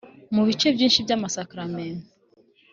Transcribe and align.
mu 0.35 0.41
bice 0.47 0.67
byinshi 0.75 0.99
by’amasakramentu 1.05 2.03